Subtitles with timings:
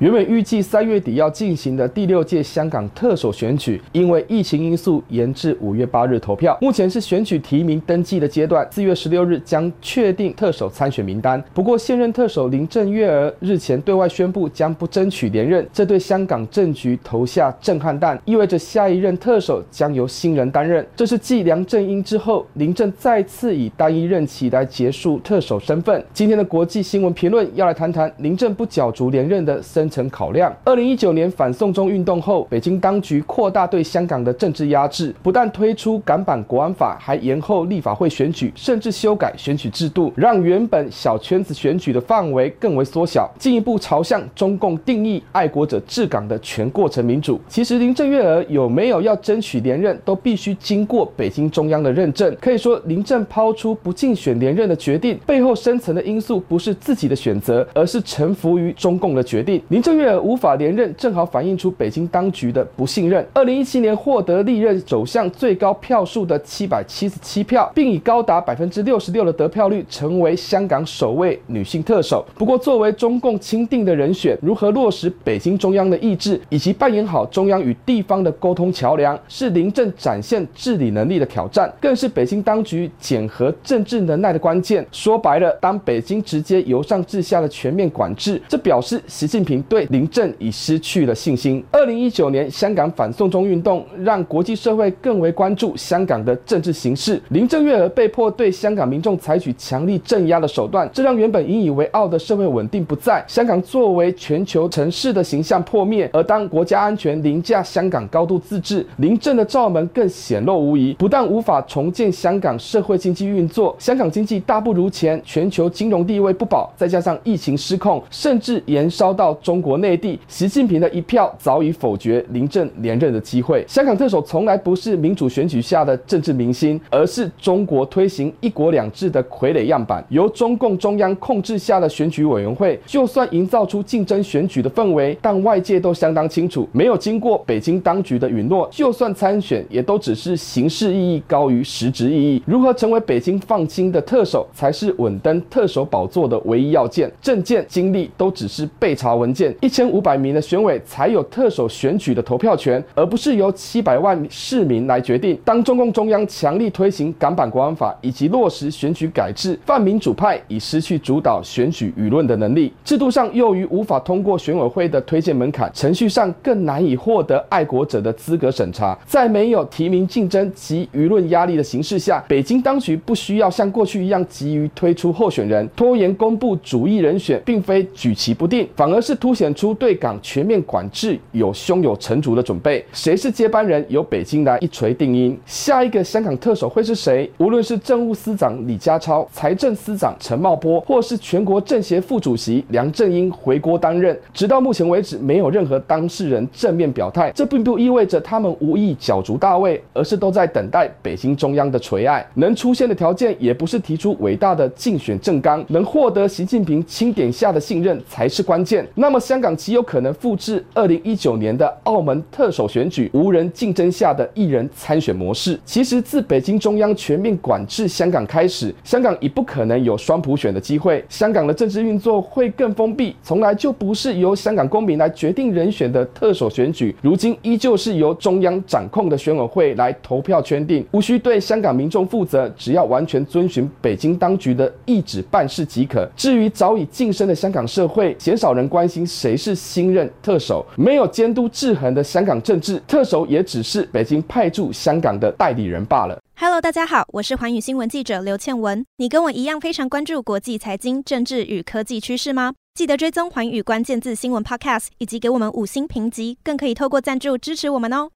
[0.00, 6.56] 原本预计三月底要进行的第六届香港特首选举，因为疫情因素延至五月八日投票。
[6.62, 11.44] 目前是选举提名登记的阶段，四月十六日将确定特首参选名单。
[11.52, 20.82] 不过，现任特首林郑月娥日前对外宣布将不争取连任，这对香港政局投下震撼弹，意味着下一任特首将由新人担任。
[20.96, 26.02] 这是继梁振英之后，林郑再次以单一任期来结束特首身份。
[26.14, 30.54] 今天的国际新闻评论要来谈谈林郑不角逐连任的深层考量。
[30.64, 47.40] 二零一九年反送中运动后，北京当局扩大对香港的政治压制，不但推出港版国安法，还延后立法会选举，甚至修改选举制度，让原本小圈子选举的范围更为缩小，进一步朝向中共定义爱国者治港的全过程民主。
[47.48, 52.36] 其实林郑月娥有没有要争取连任，都必须经过北京中央的认证。
[52.40, 59.60] 可以说，林郑抛出不竞选连任的决定，背后深层的因素不是自己的选择，而是臣服于中共的决定。
[59.68, 60.20] 林郑月娥。
[60.20, 63.26] 无法连任，正好反映出北京当局的不信任。
[63.34, 72.24] 二零一七年获得历任首相最高票数的七百七十七票，并以高达百分之六十六的得票率成为香港首位女性特首。
[72.36, 84.86] 不过，作为中共钦定的人选，如何落实北京中央的意志，以及扮演好中央与地方的沟通桥梁，是林郑展现治理能力的挑战，更是北京当局检核政治能耐的关键。
[84.92, 91.64] 说白了，当北京直接由上至下的全面管制，这表示习近平对林郑已失去了信心。
[91.70, 97.22] 二零一九年香港反送中运动让国际社会更为关注香港的政治形势。
[97.28, 103.24] 林郑月娥被迫对香港民众采取强力镇压的手段，这让原本引以为傲的社会稳定不在。
[103.28, 106.10] 香港作为全球城市的形象破灭。
[106.12, 110.94] 而当国家安全凌驾香港高度自治，林郑的罩门更显露无遗。
[110.94, 120.18] 不但无法重建香港社会经济运作，香港经济大不如前，全球金融地位不保，再加上疫情失控，甚至延烧到中国内地。
[120.28, 123.64] 习近平的一票早已否决林郑连任的机会。
[123.68, 130.04] 香港特首从来不是民主选举下的政治明星，而是中国推行一国两制的傀儡样板。
[130.08, 142.42] 由中共中央控制下的选举委员会，就算营造出竞争选举的氛围，但外界都相当清楚，没有经过北京当局的允诺，就算参选，也都只是形式意义高于实质意义。
[142.46, 147.10] 如何成为北京放心的特首，才是稳登特首宝座的唯一要件。
[147.20, 149.39] 政见、经历都只是备查文件。
[149.60, 155.38] 一千五百名的选委才有特首选举的投票权，而不是由七百万市民来决定。
[155.44, 162.72] 当中共中央强力推行港版国安法以及落实选举改制，泛民主派已失去主导选举舆论的能力。
[162.84, 168.98] 制度上又于无法通过选委会的推荐门槛，程序上更难以获得爱国者的资格审查。
[169.06, 185.38] 在没有提名竞争及舆论压力的形势下，北京当局不需要像过去一样急于推出候选人，拖延公布主意人选，并非举棋不定，反而是突凸显出对港全面管制有胸有成竹的准备，谁是接班人，由北京来一锤定音。
[185.46, 187.30] 下一个香港特首会是谁？
[187.38, 197.30] 无论是政务司长李家超、财政司长陈茂波，或是全国政协副主席梁振英回国担任，直到目前为止，没有任何当事人正面表态。
[197.32, 202.26] 这并不意味着他们无意角逐大位，而是都在等待北京中央的垂爱。
[202.34, 208.84] 能出现的条件，也不是提出伟大的竞选政纲，能获得习近平钦点下的信任才是关键。
[208.96, 210.10] 那么，香港极有可能。
[210.20, 215.58] 复制二零一九年的澳门特首选举无人竞争下的一人参选模式。
[215.64, 221.02] 其实自北京中央全面管制香港开始，香港已不可能有双普选的机会。
[221.08, 236.06] 香港的政治运作会更封闭，从来就不是由香港公民来决定人选的特首选举，如今依旧是由中央掌控的选委会来投票圈定，无需对香港民众负责，只要完全遵循北京当局的意志办事即可。
[236.16, 240.08] 至于早已晋升的香港社会，鲜少人关心谁是新任。
[240.22, 246.18] 特首没有监督制衡的香港政治，特首也只是北京派驻香港的代理人罢了。
[246.36, 248.84] Hello，大家好，我是寰宇新闻记者刘倩文。
[248.96, 252.54] 你跟我一样非常关注国际财经、政治与科技趋势吗？
[252.72, 258.08] 记得追踪寰宇关键字新闻 Podcast，以及给我们五星评级，更可以透过赞助支持我们哦。